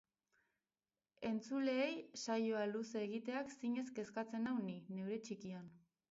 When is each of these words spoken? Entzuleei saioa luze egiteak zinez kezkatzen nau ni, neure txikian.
Entzuleei 1.31 1.89
saioa 2.21 2.63
luze 2.71 3.03
egiteak 3.09 3.53
zinez 3.59 3.83
kezkatzen 3.99 4.47
nau 4.49 4.55
ni, 4.71 4.79
neure 4.95 5.19
txikian. 5.29 5.69